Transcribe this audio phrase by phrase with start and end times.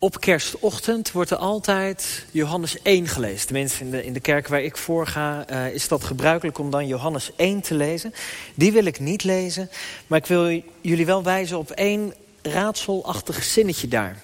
[0.00, 3.46] Op kerstochtend wordt er altijd Johannes 1 gelezen.
[3.46, 6.70] Tenminste, in de, in de kerk waar ik voor ga uh, is dat gebruikelijk om
[6.70, 8.14] dan Johannes 1 te lezen.
[8.54, 9.70] Die wil ik niet lezen,
[10.06, 14.22] maar ik wil jullie wel wijzen op één raadselachtig zinnetje daar.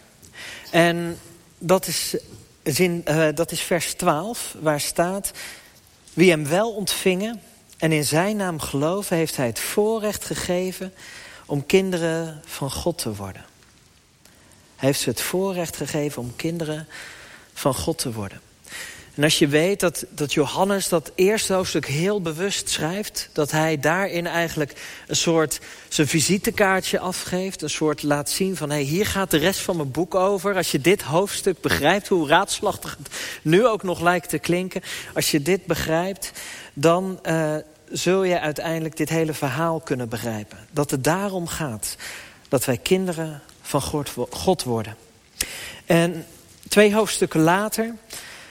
[0.70, 1.18] En
[1.58, 2.16] dat is,
[2.62, 5.30] zin, uh, dat is vers 12, waar staat...
[6.12, 7.40] Wie hem wel ontvingen
[7.78, 9.16] en in zijn naam geloven...
[9.16, 10.94] heeft hij het voorrecht gegeven
[11.46, 13.44] om kinderen van God te worden
[14.84, 16.88] heeft ze het voorrecht gegeven om kinderen
[17.52, 18.40] van God te worden.
[19.14, 23.28] En als je weet dat, dat Johannes dat eerste hoofdstuk heel bewust schrijft...
[23.32, 24.72] dat hij daarin eigenlijk
[25.06, 27.62] een soort zijn visitekaartje afgeeft...
[27.62, 30.56] een soort laat zien van, hey, hier gaat de rest van mijn boek over.
[30.56, 33.08] Als je dit hoofdstuk begrijpt, hoe raadslachtig het
[33.42, 34.82] nu ook nog lijkt te klinken...
[35.14, 36.32] als je dit begrijpt,
[36.72, 37.56] dan uh,
[37.90, 40.58] zul je uiteindelijk dit hele verhaal kunnen begrijpen.
[40.70, 41.96] Dat het daarom gaat
[42.48, 44.96] dat wij kinderen van God worden.
[45.84, 46.26] En
[46.68, 47.94] twee hoofdstukken later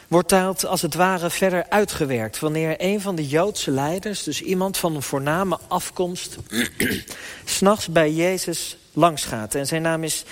[0.07, 2.39] wordt dat als het ware verder uitgewerkt.
[2.39, 6.37] Wanneer een van de Joodse leiders, dus iemand van een voorname afkomst...
[7.45, 9.55] s'nachts bij Jezus langsgaat.
[9.55, 10.23] En zijn naam is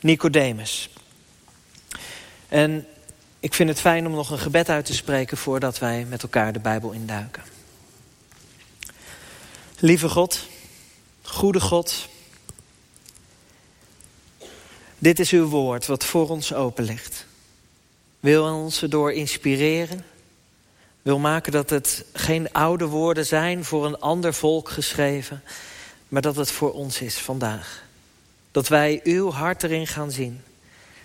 [0.00, 0.90] Nicodemus.
[2.48, 2.86] En
[3.40, 5.36] ik vind het fijn om nog een gebed uit te spreken...
[5.36, 7.42] voordat wij met elkaar de Bijbel induiken.
[9.78, 10.46] Lieve God,
[11.22, 12.08] goede God...
[14.98, 17.26] Dit is uw woord wat voor ons open ligt.
[18.20, 20.04] Wil ons erdoor inspireren.
[21.02, 25.42] Wil maken dat het geen oude woorden zijn voor een ander volk geschreven.
[26.08, 27.84] Maar dat het voor ons is vandaag.
[28.50, 30.42] Dat wij uw hart erin gaan zien.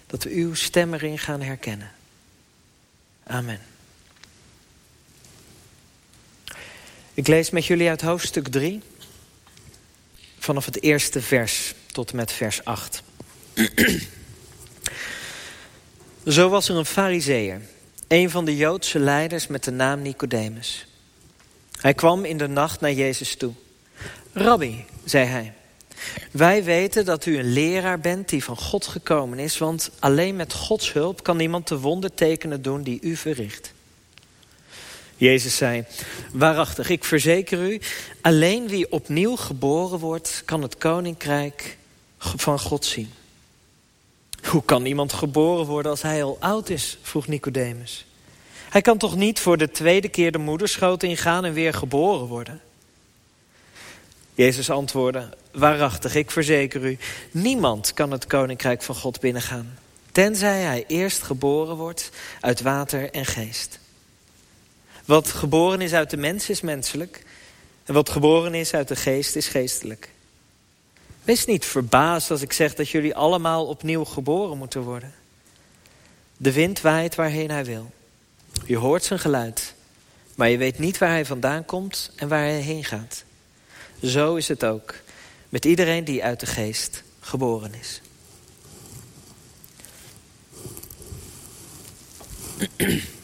[0.07, 1.91] Dat we uw stem erin gaan herkennen.
[3.23, 3.59] Amen.
[7.13, 8.81] Ik lees met jullie uit hoofdstuk 3.
[10.39, 13.03] Vanaf het eerste vers tot en met vers 8.
[16.27, 17.61] Zo was er een fariseer,
[18.07, 20.87] een van de Joodse leiders met de naam Nicodemus.
[21.71, 23.53] Hij kwam in de nacht naar Jezus toe.
[24.33, 25.53] Rabbi, zei hij,
[26.31, 29.57] wij weten dat u een leraar bent die van God gekomen is...
[29.57, 33.73] want alleen met Gods hulp kan niemand de wondertekenen doen die u verricht.
[35.15, 35.85] Jezus zei,
[36.31, 37.81] waarachtig, ik verzeker u...
[38.21, 41.77] alleen wie opnieuw geboren wordt, kan het koninkrijk
[42.17, 43.11] van God zien.
[44.53, 46.97] Hoe kan iemand geboren worden als hij al oud is?
[47.01, 48.05] vroeg Nicodemus.
[48.69, 52.61] Hij kan toch niet voor de tweede keer de moederschoot ingaan en weer geboren worden?
[54.33, 56.97] Jezus antwoordde, waarachtig, ik verzeker u,
[57.31, 59.77] niemand kan het koninkrijk van God binnengaan,
[60.11, 62.09] tenzij hij eerst geboren wordt
[62.39, 63.79] uit water en geest.
[65.05, 67.23] Wat geboren is uit de mens is menselijk,
[67.83, 70.09] en wat geboren is uit de geest is geestelijk.
[71.23, 75.13] Wees niet verbaasd als ik zeg dat jullie allemaal opnieuw geboren moeten worden.
[76.37, 77.91] De wind waait waarheen hij wil.
[78.65, 79.73] Je hoort zijn geluid,
[80.35, 83.23] maar je weet niet waar hij vandaan komt en waar hij heen gaat.
[84.01, 84.95] Zo is het ook
[85.49, 88.01] met iedereen die uit de geest geboren is.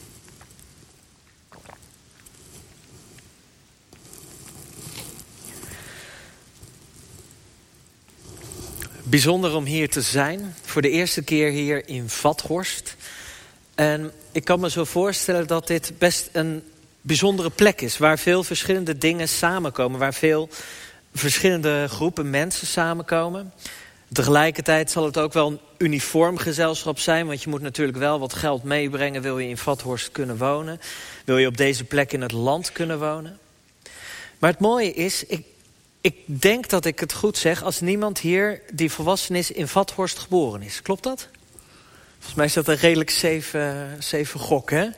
[9.09, 10.55] Bijzonder om hier te zijn.
[10.61, 12.95] Voor de eerste keer hier in Vathorst.
[13.75, 16.63] En ik kan me zo voorstellen dat dit best een
[17.01, 17.97] bijzondere plek is.
[17.97, 19.99] Waar veel verschillende dingen samenkomen.
[19.99, 20.49] Waar veel
[21.13, 23.53] verschillende groepen mensen samenkomen.
[24.11, 27.27] Tegelijkertijd zal het ook wel een uniform gezelschap zijn.
[27.27, 29.21] Want je moet natuurlijk wel wat geld meebrengen.
[29.21, 30.79] Wil je in Vathorst kunnen wonen.
[31.25, 33.39] Wil je op deze plek in het land kunnen wonen.
[34.39, 35.45] Maar het mooie is, ik,
[36.01, 40.17] ik denk dat ik het goed zeg als niemand hier die volwassen is in Vathorst
[40.17, 40.81] geboren is.
[40.81, 41.27] Klopt dat?
[42.13, 44.69] Volgens mij is dat een redelijk zeven, zeven gok.
[44.69, 44.89] Hè?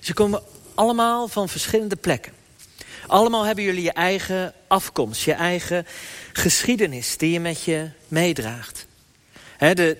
[0.00, 0.42] Ze komen
[0.74, 2.32] allemaal van verschillende plekken.
[3.06, 5.86] Allemaal hebben jullie je eigen afkomst, je eigen
[6.32, 8.86] geschiedenis die je met je meedraagt.
[9.58, 9.96] de,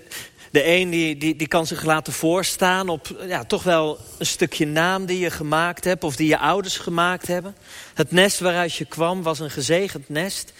[0.54, 4.66] de een die, die, die kan zich laten voorstaan op ja, toch wel een stukje
[4.66, 6.04] naam die je gemaakt hebt...
[6.04, 7.54] of die je ouders gemaakt hebben.
[7.94, 10.52] Het nest waaruit je kwam was een gezegend nest.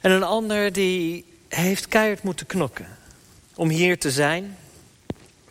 [0.00, 2.86] En een ander die heeft keihard moeten knokken
[3.54, 4.56] om hier te zijn.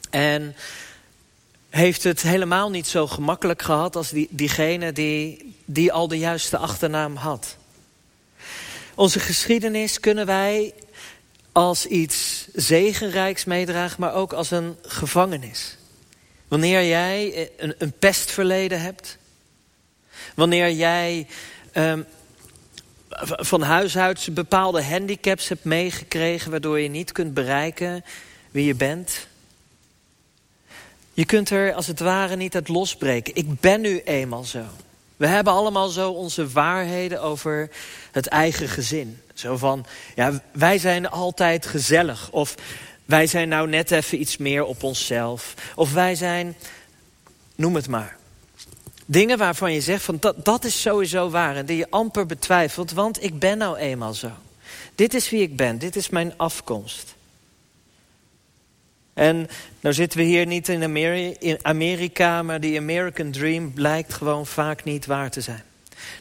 [0.10, 0.56] En
[1.70, 6.58] heeft het helemaal niet zo gemakkelijk gehad als die, diegene die, die al de juiste
[6.58, 7.58] achternaam had.
[8.96, 10.74] Onze geschiedenis kunnen wij
[11.60, 15.78] als iets zegenrijks meedraagt, maar ook als een gevangenis.
[16.48, 19.18] Wanneer jij een, een pestverleden hebt.
[20.36, 21.28] Wanneer jij
[21.74, 22.06] um,
[23.26, 26.52] van huis uit bepaalde handicaps hebt meegekregen...
[26.52, 28.04] waardoor je niet kunt bereiken
[28.52, 29.28] wie je bent.
[31.14, 33.36] Je kunt er als het ware niet uit losbreken.
[33.36, 34.66] Ik ben nu eenmaal zo.
[35.20, 37.70] We hebben allemaal zo onze waarheden over
[38.12, 39.22] het eigen gezin.
[39.34, 39.86] Zo van,
[40.16, 42.30] ja, wij zijn altijd gezellig.
[42.32, 42.56] Of
[43.06, 45.54] wij zijn nou net even iets meer op onszelf.
[45.76, 46.56] Of wij zijn,
[47.56, 48.18] noem het maar.
[49.06, 51.56] Dingen waarvan je zegt, van dat, dat is sowieso waar.
[51.56, 54.32] En die je amper betwijfelt, want ik ben nou eenmaal zo.
[54.96, 57.16] Dit is wie ik ben, dit is mijn afkomst.
[59.20, 59.50] En
[59.80, 65.06] nou zitten we hier niet in Amerika, maar die American Dream blijkt gewoon vaak niet
[65.06, 65.64] waar te zijn.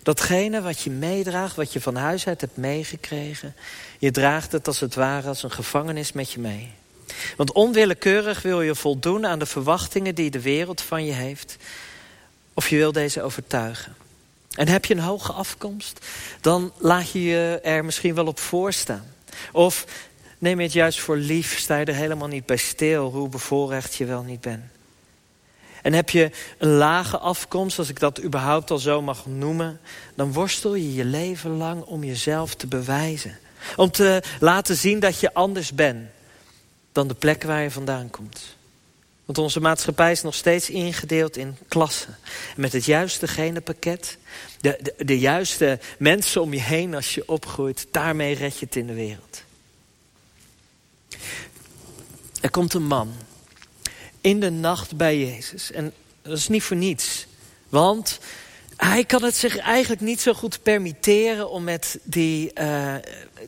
[0.03, 3.55] Datgene wat je meedraagt, wat je van huis uit hebt meegekregen,
[3.99, 6.71] je draagt het als het ware als een gevangenis met je mee.
[7.37, 11.57] Want onwillekeurig wil je voldoen aan de verwachtingen die de wereld van je heeft,
[12.55, 13.95] of je wil deze overtuigen.
[14.53, 16.07] En heb je een hoge afkomst,
[16.41, 19.07] dan laat je je er misschien wel op voorstaan.
[19.53, 19.85] Of
[20.39, 23.95] neem je het juist voor lief, sta je er helemaal niet bij stil hoe bevoorrecht
[23.95, 24.65] je wel niet bent.
[25.83, 29.81] En heb je een lage afkomst, als ik dat überhaupt al zo mag noemen...
[30.15, 33.39] dan worstel je je leven lang om jezelf te bewijzen.
[33.77, 36.09] Om te laten zien dat je anders bent
[36.93, 38.57] dan de plek waar je vandaan komt.
[39.25, 42.17] Want onze maatschappij is nog steeds ingedeeld in klassen.
[42.55, 44.19] En met het juiste genenpakket,
[44.61, 47.87] de, de, de juiste mensen om je heen als je opgroeit...
[47.91, 49.47] daarmee red je het in de wereld.
[52.41, 53.15] Er komt een man
[54.21, 55.73] in de nacht bij Jezus.
[55.73, 57.27] En dat is niet voor niets.
[57.69, 58.19] Want
[58.77, 61.51] hij kan het zich eigenlijk niet zo goed permitteren...
[61.51, 62.95] om met die, uh,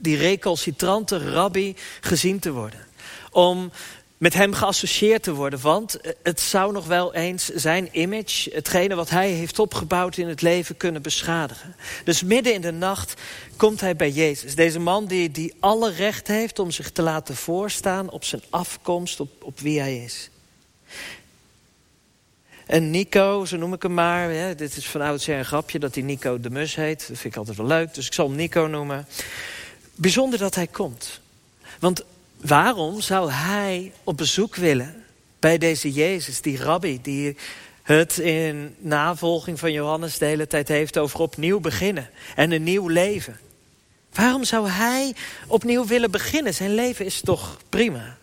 [0.01, 2.87] die recalcitrante rabbi gezien te worden.
[3.31, 3.71] Om
[4.21, 5.61] met hem geassocieerd te worden.
[5.61, 10.43] Want het zou nog wel eens zijn image, hetgene wat hij heeft opgebouwd in het
[10.43, 11.75] leven, kunnen beschadigen.
[12.05, 13.21] Dus midden in de nacht
[13.57, 14.55] komt hij bij Jezus.
[14.55, 19.21] Deze man die, die alle recht heeft om zich te laten voorstaan op zijn afkomst,
[19.21, 20.31] op, op wie hij is.
[22.67, 24.57] En Nico, zo noem ik hem maar.
[24.57, 26.99] Dit is van oudsher een grapje dat hij Nico de Mus heet.
[26.99, 29.07] Dat vind ik altijd wel leuk, dus ik zal hem Nico noemen.
[29.95, 31.21] Bijzonder dat hij komt.
[31.79, 32.05] Want
[32.41, 35.05] waarom zou hij op bezoek willen
[35.39, 36.99] bij deze Jezus, die rabbi...
[37.03, 37.37] die
[37.83, 42.89] het in navolging van Johannes de hele tijd heeft over opnieuw beginnen en een nieuw
[42.89, 43.39] leven.
[44.13, 45.15] Waarom zou hij
[45.47, 46.55] opnieuw willen beginnen?
[46.55, 48.17] Zijn leven is toch prima?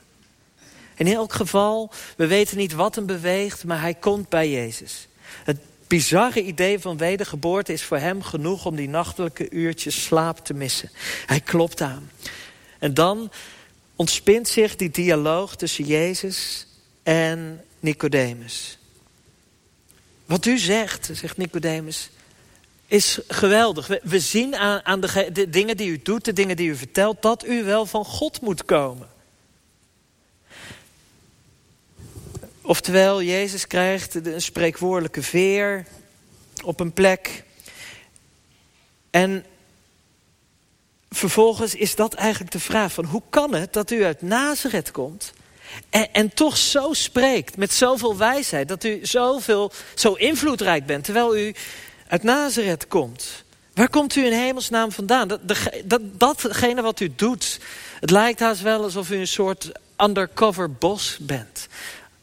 [0.96, 5.08] In elk geval, we weten niet wat hem beweegt, maar hij komt bij Jezus.
[5.44, 10.54] Het bizarre idee van wedergeboorte is voor hem genoeg om die nachtelijke uurtjes slaap te
[10.54, 10.90] missen.
[11.26, 12.12] Hij klopt aan.
[12.80, 13.32] En dan
[13.98, 16.68] ontspint zich die dialoog tussen Jezus
[17.04, 18.78] en Nicodemus.
[20.26, 22.10] Wat u zegt, zegt Nicodemus,
[22.88, 23.88] is geweldig.
[24.04, 27.22] We, zien aan, aan de, de dingen die u doet, de dingen die u vertelt,
[27.22, 29.10] dat u wel van God moet komen.
[32.62, 35.86] Oftewel, Jezus krijgt een spreekwoordelijke veer
[36.64, 37.44] op een plek.
[39.10, 39.46] En
[41.10, 45.34] vervolgens is dat eigenlijk de vraag van hoe kan het dat u uit Nazareth komt...
[45.90, 51.38] En, en, toch zo spreekt, met zoveel wijsheid, dat u zoveel, zo invloedrijk bent, terwijl
[51.38, 51.56] u
[52.08, 53.44] uit Nazareth komt.
[53.74, 55.28] Waar komt u in hemelsnaam vandaan?
[55.28, 55.40] Dat,
[55.84, 57.60] dat, datgene wat u doet,
[58.00, 61.68] het lijkt haast wel alsof u een soort undercover bos bent.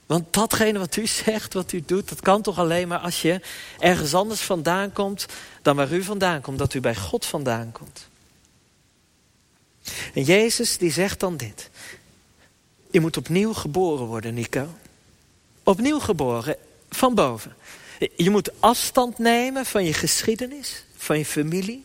[0.06, 3.41] Want datgene wat u zegt, wat u doet, dat kan toch alleen maar als je
[3.79, 5.26] ergens anders vandaan komt
[5.62, 6.58] dan waar u vandaan komt.
[6.58, 8.08] Dat u bij God vandaan komt.
[10.14, 11.70] En Jezus die zegt dan dit.
[12.91, 14.69] Je moet opnieuw geboren worden, Nico.
[15.62, 16.56] Opnieuw geboren,
[16.91, 17.55] van boven.
[18.17, 21.84] Je moet afstand nemen van je geschiedenis, van je familie,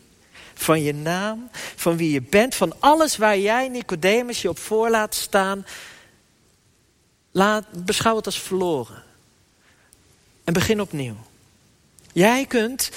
[0.54, 4.90] van je naam, van wie je bent, van alles waar jij, Nicodemus, je op voor
[4.90, 5.66] laat staan.
[7.30, 9.02] Laat, beschouw het als verloren.
[10.44, 11.16] En begin opnieuw.
[12.12, 12.90] Jij kunt,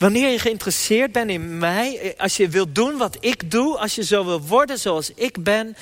[0.00, 4.04] wanneer je geïnteresseerd bent in mij, als je wilt doen wat ik doe, als je
[4.04, 5.76] zo wil worden zoals ik ben,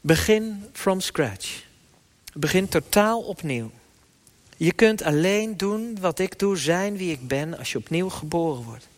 [0.00, 1.62] begin from scratch.
[2.32, 3.70] Begin totaal opnieuw.
[4.56, 8.62] Je kunt alleen doen wat ik doe, zijn wie ik ben, als je opnieuw geboren
[8.62, 8.88] wordt.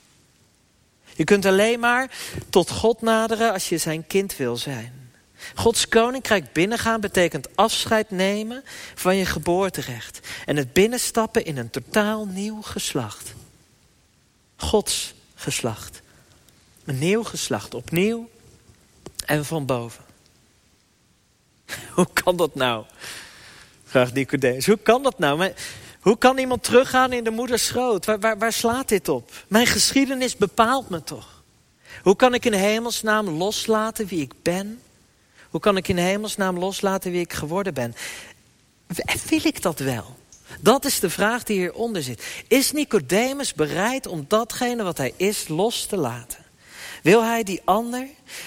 [1.14, 2.10] Je kunt alleen maar
[2.50, 5.10] tot God naderen als je zijn kind wil zijn.
[5.54, 8.62] Gods koninkrijk binnengaan betekent afscheid nemen
[8.94, 10.20] van je geboorterecht.
[10.44, 13.34] En het binnenstappen in een totaal nieuw geslacht.
[14.56, 16.02] Gods geslacht.
[16.84, 18.28] Een nieuw geslacht, opnieuw
[19.26, 20.04] en van boven.
[21.94, 22.84] Hoe kan dat nou?
[23.84, 24.66] Vraagt Nicodemus.
[24.66, 25.52] Hoe kan dat nou?
[26.00, 28.04] Hoe kan iemand teruggaan in de moeders schoot?
[28.04, 29.30] Waar, waar, waar slaat dit op?
[29.48, 31.42] Mijn geschiedenis bepaalt me toch?
[32.02, 34.80] Hoe kan ik in hemelsnaam loslaten wie ik ben?
[35.50, 37.94] Hoe kan ik in hemelsnaam loslaten wie ik geworden ben?
[39.28, 40.16] Wil ik dat wel?
[40.60, 42.24] Dat is de vraag die hieronder zit.
[42.48, 46.44] Is Nicodemus bereid om datgene wat hij is los te laten?
[47.02, 48.06] Wil hij die ander,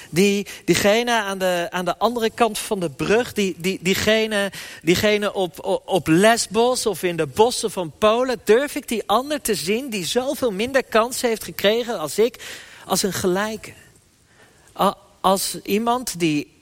[0.09, 4.51] die, diegene aan de, aan de andere kant van de brug, die, die, diegene,
[4.81, 9.55] diegene op, op Lesbos of in de bossen van Polen, durf ik die ander te
[9.55, 13.73] zien die zoveel minder kans heeft gekregen als ik, als een gelijke?
[15.21, 16.53] Als iemand die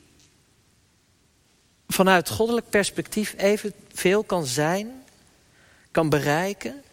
[1.87, 4.96] vanuit goddelijk perspectief evenveel kan zijn,
[5.97, 6.83] kan bereiken,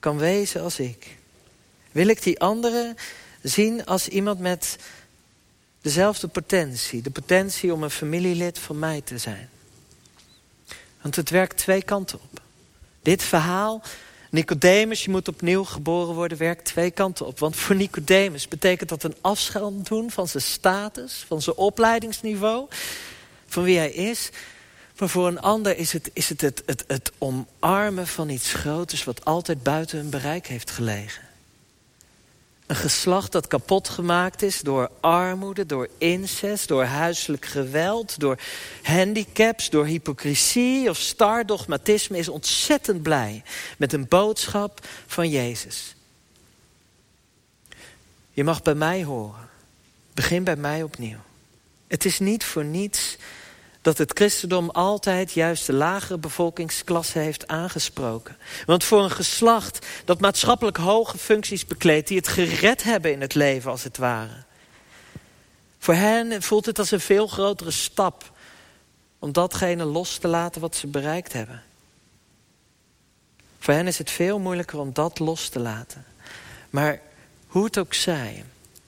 [0.00, 1.16] kan wezen als ik.
[1.92, 2.94] Wil ik die andere
[3.42, 4.76] zien als iemand met
[5.80, 7.02] dezelfde potentie.
[7.02, 9.48] De potentie om een familielid van mij te zijn.
[11.00, 12.40] Want het werkt twee kanten op.
[13.02, 13.82] Dit verhaal,
[14.30, 17.38] Nicodemus, je moet opnieuw geboren worden, werkt twee kanten op.
[17.38, 22.66] Want voor Nicodemus betekent dat een afscheid doen van zijn status, van zijn opleidingsniveau,
[23.46, 24.30] van wie hij is.
[24.98, 29.24] Maar voor een ander is het is het, het, het, omarmen van iets groters wat
[29.24, 31.22] altijd buiten hun bereik heeft gelegen.
[32.66, 38.38] Een geslacht dat kapot gemaakt is door armoede, door incest, door huiselijk geweld, door
[38.82, 43.42] handicaps, door hypocrisie of stardogmatisme is ontzettend blij
[43.78, 45.94] met een boodschap van Jezus.
[48.32, 49.48] Je mag bij mij horen.
[50.14, 51.18] Begin bij mij opnieuw.
[51.86, 53.16] Het is niet voor niets
[53.84, 58.36] dat het christendom altijd juist de lagere bevolkingsklasse heeft aangesproken.
[58.66, 62.08] Want voor een geslacht dat maatschappelijk hoge functies bekleedt...
[62.08, 64.44] die het gered hebben in het leven als het ware...
[65.78, 68.32] voor hen voelt het als een veel grotere stap...
[69.18, 71.62] om datgene los te laten wat ze bereikt hebben.
[73.58, 76.04] Voor hen is het veel moeilijker om dat los te laten.
[76.70, 77.00] Maar
[77.46, 78.44] hoe het ook zij,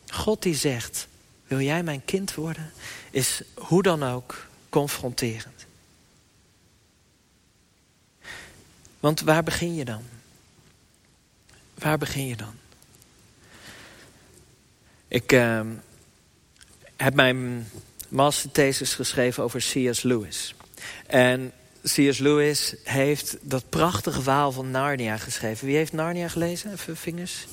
[0.09, 1.07] God die zegt...
[1.47, 2.73] wil jij mijn kind worden,
[3.11, 4.46] is hoe dan ook
[4.76, 5.66] confronterend.
[9.00, 10.02] Want waar begin je dan?
[11.75, 12.54] Waar begin je dan?
[15.09, 15.61] Ik uh,
[16.97, 17.68] heb mijn
[18.09, 20.02] masterthesis geschreven over C.S.
[20.02, 20.54] Lewis.
[21.06, 21.52] En
[21.83, 22.18] C.S.
[22.18, 25.66] Lewis heeft dat prachtige verhaal van Narnia geschreven.
[25.66, 26.73] Wie heeft Narnia gelezen?
[26.73, 27.47] Even vingers.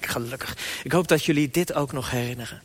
[0.00, 0.56] Gelukkig.
[0.82, 2.62] Ik hoop dat jullie dit ook nog herinneren.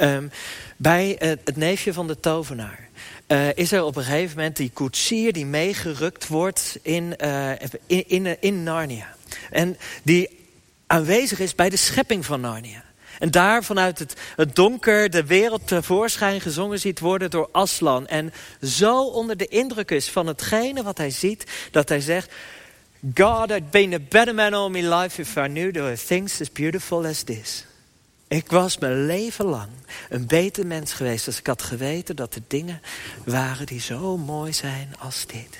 [0.00, 0.30] Um,
[0.76, 2.88] bij het, het neefje van de tovenaar
[3.28, 7.50] uh, is er op een gegeven moment die koetsier die meegerukt wordt in, uh,
[7.86, 9.14] in, in, in Narnia.
[9.50, 10.46] En die
[10.86, 12.86] aanwezig is bij de schepping van Narnia.
[13.18, 18.06] En daar vanuit het, het donker de wereld tevoorschijn gezongen ziet worden door Aslan.
[18.06, 18.32] En
[18.62, 22.32] zo onder de indruk is van hetgene wat hij ziet, dat hij zegt...
[23.14, 26.40] God, I'd been a better man all my life if I knew there were things
[26.40, 27.64] as beautiful as this.
[28.28, 29.70] Ik was mijn leven lang
[30.08, 32.80] een beter mens geweest als ik had geweten dat er dingen
[33.24, 35.58] waren die zo mooi zijn als dit.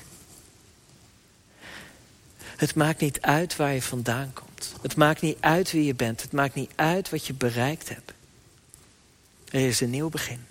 [2.57, 4.75] Het maakt niet uit waar je vandaan komt.
[4.83, 6.23] Het maakt niet uit wie je bent.
[6.23, 8.13] Het maakt niet uit wat je bereikt hebt.
[9.51, 10.47] Er is een nieuw begin.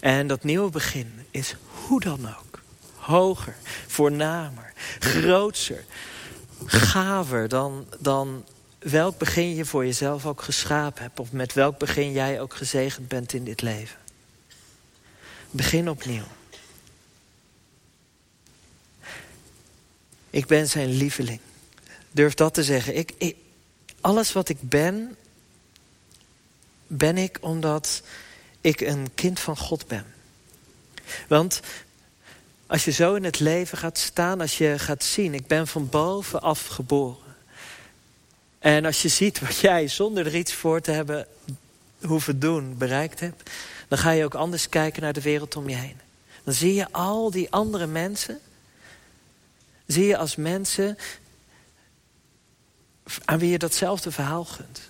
[0.00, 2.62] En dat nieuwe begin is hoe dan ook.
[3.04, 3.56] Hoger,
[3.86, 5.84] voornamer, grootser,
[6.66, 8.44] gaver dan, dan
[8.78, 11.20] welk begin je voor jezelf ook geschapen hebt...
[11.20, 13.98] of met welk begin jij ook gezegend bent in dit leven.
[15.50, 16.26] Begin opnieuw.
[20.30, 21.40] Ik ben zijn lieveling.
[22.10, 22.96] Durf dat te zeggen.
[22.96, 23.36] Ik, ik,
[24.00, 25.16] alles wat ik ben,
[26.86, 28.02] ben ik omdat
[28.60, 30.06] ik een kind van God ben.
[31.28, 31.60] Want
[32.74, 35.34] als je zo in het leven gaat staan, als je gaat zien...
[35.34, 37.34] ik ben van bovenaf geboren.
[38.58, 41.26] En als je ziet wat jij zonder er iets voor te hebben
[42.04, 43.50] hoeven doen bereikt hebt...
[43.88, 46.00] dan ga je ook anders kijken naar de wereld om je heen.
[46.44, 48.38] Dan zie je al die andere mensen...
[49.86, 50.98] zie je als mensen
[53.24, 54.80] aan wie je datzelfde verhaal gunt.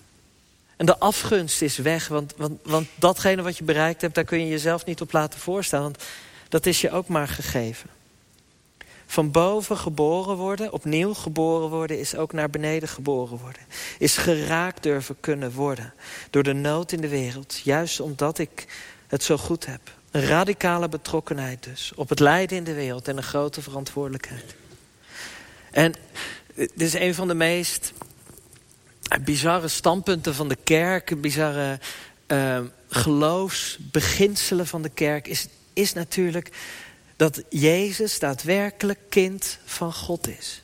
[0.75, 4.15] En de afgunst is weg, want, want, want datgene wat je bereikt hebt...
[4.15, 5.95] daar kun je jezelf niet op laten voorstaan,
[6.55, 7.89] dat is je ook maar gegeven.
[9.05, 13.61] Van boven geboren worden, opnieuw geboren worden, is ook naar beneden geboren worden.
[13.99, 15.93] Is geraakt durven kunnen worden
[16.29, 17.59] door de nood in de wereld.
[17.63, 18.65] Juist omdat ik
[19.07, 19.79] het zo goed heb.
[20.11, 21.91] Een radicale betrokkenheid dus.
[21.95, 24.55] Op het lijden in de wereld en een grote verantwoordelijkheid.
[25.71, 25.93] En
[26.55, 27.93] dit is een van de meest
[29.23, 31.21] bizarre standpunten van de kerk.
[31.21, 31.79] Bizarre
[32.27, 32.59] uh,
[32.89, 35.27] geloofsbeginselen van de kerk.
[35.27, 36.49] Is, is natuurlijk
[37.15, 40.61] dat Jezus daadwerkelijk kind van God is?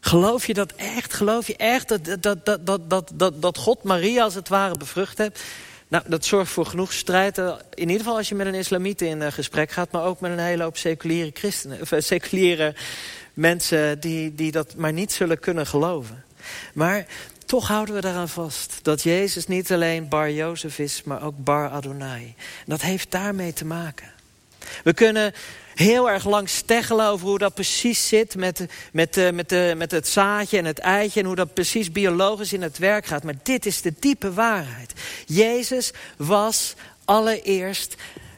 [0.00, 1.14] Geloof je dat echt?
[1.14, 5.18] Geloof je echt dat, dat, dat, dat, dat, dat, God Maria als het ware bevrucht
[5.18, 5.42] hebt?
[5.88, 7.38] Nou, dat zorgt voor genoeg strijd.
[7.38, 9.90] In ieder geval als je met een islamiet in gesprek gaat...
[9.90, 12.74] maar ook met een hele hoop seculiere, christenen, of, seculiere
[13.34, 14.00] mensen...
[14.00, 16.24] Die, die dat maar niet zullen kunnen geloven.
[16.74, 17.06] Maar
[17.54, 18.78] toch houden we daaraan vast.
[18.82, 22.34] Dat Jezus niet alleen Bar Jozef is, maar ook Bar Adonai.
[22.66, 24.12] Dat heeft daarmee te maken.
[24.84, 25.32] We kunnen
[25.74, 29.90] heel erg lang steggelen over hoe dat precies zit met, met, eh, met, de, met
[29.90, 33.22] het zaadje en het eitje en hoe dat precies biologisch in het werk gaat.
[33.22, 34.92] Maar dit is de diepe waarheid.
[35.26, 37.94] Jezus was allereerst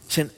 [0.06, 0.30] zijn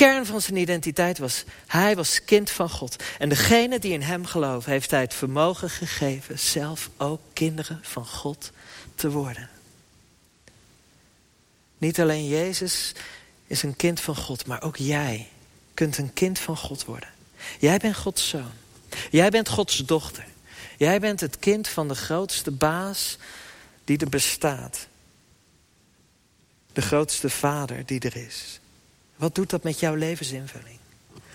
[0.00, 3.02] kern van zijn identiteit was, hij was kind van God.
[3.18, 8.06] En degene die in hem geloven, heeft hij het vermogen gegeven zelf ook kinderen van
[8.06, 8.50] God
[8.94, 9.48] te worden.
[11.78, 12.92] Niet alleen Jezus
[13.46, 15.28] is een kind van God, maar ook jij
[15.74, 17.08] kunt een kind van God worden.
[17.58, 18.52] Jij bent Gods zoon.
[19.10, 20.26] Jij bent Gods dochter.
[20.76, 23.18] Jij bent het kind van de grootste baas
[23.84, 24.86] die er bestaat.
[26.72, 28.59] De grootste vader die er is.
[29.20, 30.78] Wat doet dat met jouw levensinvulling?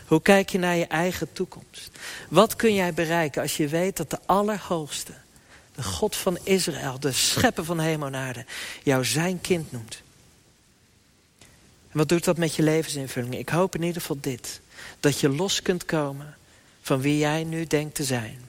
[0.07, 1.89] Hoe kijk je naar je eigen toekomst?
[2.29, 5.11] Wat kun jij bereiken als je weet dat de Allerhoogste,
[5.75, 8.45] de God van Israël, de schepper van hemel en aarde,
[8.83, 10.01] jou zijn kind noemt?
[11.91, 13.37] En wat doet dat met je levensinvulling?
[13.37, 14.61] Ik hoop in ieder geval dit.
[14.99, 16.37] Dat je los kunt komen
[16.81, 18.41] van wie jij nu denkt te zijn.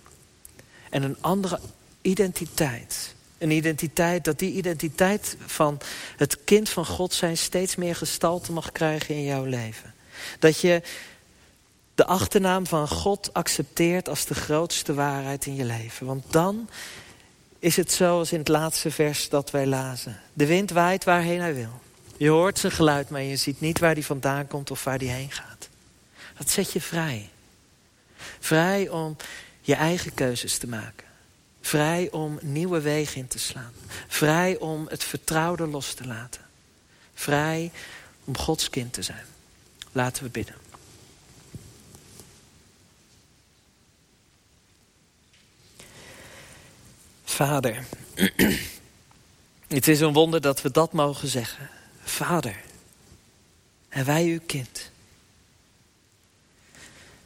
[0.91, 1.61] En een andere
[2.03, 3.15] identiteit.
[3.39, 5.81] Een identiteit, dat die identiteit van
[6.17, 7.37] het kind van God zijn...
[7.37, 9.95] steeds meer gestalte mag krijgen in jouw leven.
[10.39, 10.83] Dat je
[11.95, 16.07] de achternaam van God accepteert als de grootste waarheid in je leven.
[16.07, 16.69] Want dan
[17.59, 20.21] is het zoals in het laatste vers dat wij lazen.
[20.33, 21.81] De wind waait waarheen hij wil.
[22.17, 25.07] Je hoort zijn geluid, maar je ziet niet waar hij vandaan komt of waar hij
[25.07, 25.69] heen gaat.
[26.39, 27.29] Dat zet je vrij.
[28.41, 29.17] Vrij om
[29.61, 31.06] je eigen keuzes te maken.
[31.67, 33.73] Vrij om nieuwe wegen in te slaan.
[34.09, 36.41] Vrij om het vertrouwde los te laten.
[37.15, 37.71] Vrij
[38.25, 39.25] om Gods kind te zijn.
[39.93, 40.55] Laten we bidden.
[47.25, 47.85] Vader,
[49.67, 51.71] het is een wonder dat we dat mogen zeggen.
[52.05, 52.57] Vader,
[53.89, 54.91] en wij uw kind.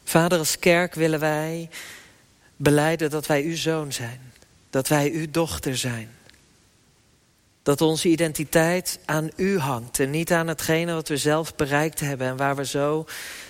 [0.04, 1.68] Vader, als kerk willen wij
[2.56, 4.29] beleiden dat wij uw zoon zijn.
[4.70, 6.10] Dat wij uw dochter zijn.
[7.62, 12.26] Dat onze identiteit aan u hangt en niet aan hetgene wat we zelf bereikt hebben...
[12.26, 13.06] en waar we zo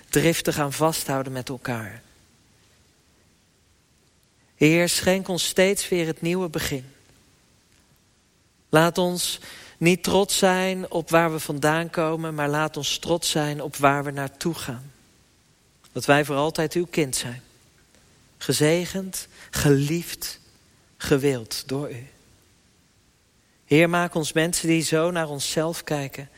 [0.09, 2.03] driftig aan vasthouden met elkaar.
[4.55, 6.85] Heer, schenk ons steeds weer het nieuwe begin.
[8.69, 9.41] Laat ons
[9.79, 14.05] niet trots zijn op waar we vandaan komen, maar laat ons trots zijn op waar
[14.05, 14.93] we naartoe gaan.
[15.93, 17.43] Dat wij voor altijd uw kind zijn.
[18.39, 20.40] Gezegend, geliefd,
[21.03, 22.07] gewild door u.
[23.65, 26.29] Heer, maak ons mensen die zo naar onszelf kijken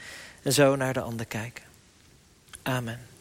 [0.43, 1.65] en zo naar de ander kijken.
[2.63, 3.12] Amen.